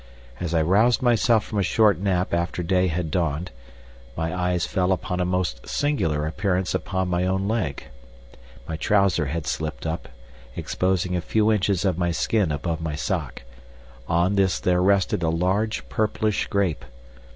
As 0.39 0.55
I 0.55 0.63
roused 0.63 1.03
myself 1.03 1.43
from 1.43 1.59
a 1.59 1.61
short 1.61 1.99
nap 1.99 2.33
after 2.33 2.63
day 2.63 2.87
had 2.87 3.11
dawned, 3.11 3.51
my 4.17 4.33
eyes 4.35 4.65
fell 4.65 4.91
upon 4.91 5.19
a 5.19 5.25
most 5.25 5.67
singular 5.69 6.25
appearance 6.25 6.73
upon 6.73 7.07
my 7.07 7.27
own 7.27 7.47
leg. 7.47 7.83
My 8.67 8.77
trouser 8.77 9.27
had 9.27 9.45
slipped 9.45 9.85
up, 9.85 10.09
exposing 10.55 11.15
a 11.15 11.21
few 11.21 11.51
inches 11.51 11.85
of 11.85 11.99
my 11.99 12.09
skin 12.09 12.51
above 12.51 12.81
my 12.81 12.95
sock. 12.95 13.43
On 14.07 14.33
this 14.33 14.59
there 14.59 14.81
rested 14.81 15.21
a 15.21 15.29
large, 15.29 15.87
purplish 15.87 16.47
grape. 16.47 16.83